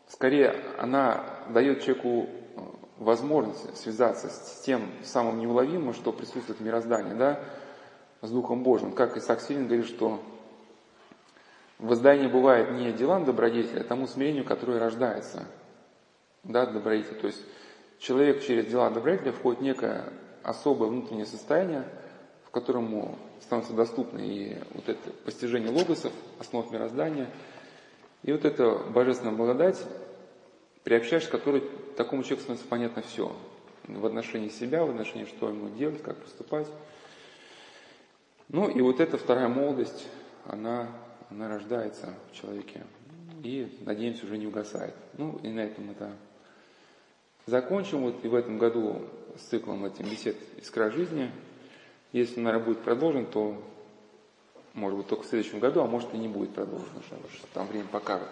Скорее, 0.09 0.55
она 0.77 1.25
дает 1.49 1.81
человеку 1.81 2.29
э, 2.29 2.61
возможность 2.97 3.75
связаться 3.77 4.29
с 4.29 4.61
тем 4.61 4.89
самым 5.03 5.39
неуловимым, 5.39 5.93
что 5.93 6.13
присутствует 6.13 6.59
в 6.59 6.63
мироздании, 6.63 7.13
да, 7.13 7.41
с 8.21 8.29
Духом 8.31 8.63
Божьим. 8.63 8.93
Как 8.93 9.17
Исаак 9.17 9.41
Сирин 9.41 9.65
говорит, 9.65 9.85
что 9.85 10.23
воздание 11.77 12.29
бывает 12.29 12.71
не 12.71 12.93
делам 12.93 13.25
добродетеля, 13.25 13.81
а 13.81 13.83
тому 13.83 14.07
смирению, 14.07 14.45
которое 14.45 14.79
рождается. 14.79 15.45
Да, 16.43 16.65
добродетель. 16.65 17.19
То 17.19 17.27
есть 17.27 17.43
человек 17.99 18.41
через 18.43 18.67
дела 18.67 18.89
добродетеля 18.89 19.33
входит 19.33 19.59
в 19.59 19.63
некое 19.63 20.05
особое 20.47 20.89
внутреннее 20.89 21.25
состояние, 21.25 21.87
в 22.45 22.51
котором 22.51 23.15
становится 23.41 23.73
доступно 23.73 24.19
и 24.19 24.57
вот 24.73 24.89
это 24.89 25.11
постижение 25.25 25.69
логосов, 25.69 26.13
основ 26.39 26.71
мироздания– 26.71 27.29
и 28.23 28.31
вот 28.31 28.45
эта 28.45 28.75
божественная 28.75 29.33
благодать, 29.33 29.81
приобщаешься 30.83 31.29
к 31.29 31.31
которой 31.31 31.63
такому 31.95 32.23
человеку 32.23 32.41
становится 32.41 32.67
понятно 32.67 33.01
все. 33.01 33.33
В 33.87 34.05
отношении 34.05 34.49
себя, 34.49 34.83
в 34.83 34.89
отношении, 34.89 35.25
что 35.25 35.47
ему 35.47 35.69
делать, 35.69 36.01
как 36.03 36.17
поступать. 36.17 36.67
Ну 38.49 38.69
и 38.69 38.81
вот 38.81 38.99
эта 38.99 39.17
вторая 39.17 39.47
молодость, 39.47 40.07
она, 40.45 40.89
она 41.29 41.47
рождается 41.47 42.13
в 42.31 42.35
человеке. 42.35 42.83
И, 43.43 43.77
надеемся, 43.85 44.25
уже 44.25 44.37
не 44.37 44.47
угасает. 44.47 44.95
Ну 45.17 45.39
и 45.43 45.49
на 45.49 45.61
этом 45.61 45.91
это 45.91 46.11
закончим. 47.45 48.01
Вот 48.01 48.25
и 48.25 48.27
в 48.27 48.35
этом 48.35 48.57
году 48.57 49.03
с 49.37 49.43
циклом 49.43 49.85
этим 49.85 50.05
бесед 50.09 50.35
«Искра 50.57 50.91
жизни». 50.91 51.31
Если, 52.11 52.39
наверное, 52.39 52.65
будет 52.65 52.79
продолжен, 52.79 53.25
то 53.25 53.61
может 54.73 54.99
быть, 54.99 55.07
только 55.07 55.23
в 55.23 55.27
следующем 55.27 55.59
году, 55.59 55.81
а 55.81 55.87
может 55.87 56.13
и 56.13 56.17
не 56.17 56.27
будет 56.27 56.53
продолжено, 56.53 57.01
что 57.33 57.47
там 57.53 57.67
время 57.67 57.87
покажет. 57.87 58.29